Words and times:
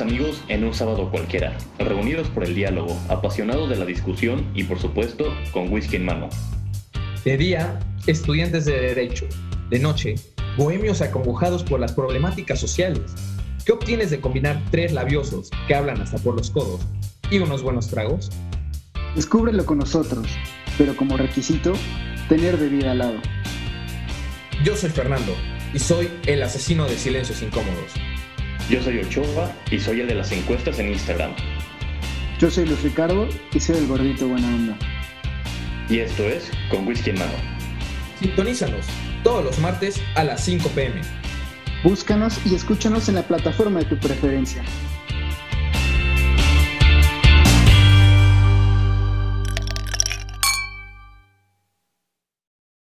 amigos 0.00 0.42
en 0.48 0.64
un 0.64 0.74
sábado 0.74 1.10
cualquiera, 1.10 1.56
reunidos 1.78 2.28
por 2.28 2.44
el 2.44 2.54
diálogo, 2.54 2.98
apasionados 3.08 3.68
de 3.70 3.76
la 3.76 3.84
discusión 3.84 4.46
y 4.54 4.64
por 4.64 4.78
supuesto 4.78 5.24
con 5.52 5.72
whisky 5.72 5.96
en 5.96 6.04
mano. 6.04 6.28
De 7.24 7.36
día, 7.36 7.78
estudiantes 8.06 8.66
de 8.66 8.78
derecho. 8.78 9.26
De 9.70 9.78
noche, 9.78 10.16
bohemios 10.58 11.00
acongojados 11.00 11.62
por 11.64 11.80
las 11.80 11.92
problemáticas 11.92 12.60
sociales. 12.60 13.14
¿Qué 13.64 13.72
obtienes 13.72 14.10
de 14.10 14.20
combinar 14.20 14.60
tres 14.70 14.92
labiosos 14.92 15.50
que 15.66 15.74
hablan 15.74 16.00
hasta 16.00 16.18
por 16.18 16.36
los 16.36 16.50
codos 16.50 16.82
y 17.30 17.38
unos 17.38 17.62
buenos 17.62 17.88
tragos? 17.88 18.30
Descúbrelo 19.14 19.64
con 19.64 19.78
nosotros, 19.78 20.26
pero 20.76 20.94
como 20.96 21.16
requisito, 21.16 21.72
tener 22.28 22.56
bebida 22.58 22.92
al 22.92 22.98
lado. 22.98 23.16
Yo 24.62 24.76
soy 24.76 24.90
Fernando 24.90 25.34
y 25.72 25.78
soy 25.78 26.10
el 26.26 26.42
asesino 26.42 26.84
de 26.84 26.98
silencios 26.98 27.42
incómodos. 27.42 27.92
Yo 28.70 28.82
soy 28.82 28.98
Ochoa 28.98 29.52
y 29.70 29.78
soy 29.78 30.00
el 30.00 30.08
de 30.08 30.14
las 30.14 30.32
encuestas 30.32 30.78
en 30.78 30.88
Instagram. 30.88 31.32
Yo 32.38 32.50
soy 32.50 32.64
Luis 32.64 32.82
Ricardo 32.82 33.28
y 33.52 33.60
soy 33.60 33.76
el 33.76 33.86
gordito 33.86 34.26
buena 34.26 34.46
onda. 34.48 34.78
Y 35.90 35.98
esto 35.98 36.22
es 36.24 36.50
Con 36.70 36.86
Whisky 36.86 37.10
en 37.10 37.18
Mano. 37.18 37.34
Sintonízanos 38.18 38.86
todos 39.22 39.44
los 39.44 39.58
martes 39.58 40.00
a 40.14 40.24
las 40.24 40.42
5 40.44 40.70
pm. 40.70 41.02
Búscanos 41.82 42.40
y 42.46 42.54
escúchanos 42.54 43.10
en 43.10 43.16
la 43.16 43.22
plataforma 43.22 43.80
de 43.80 43.84
tu 43.84 43.98
preferencia. 43.98 44.62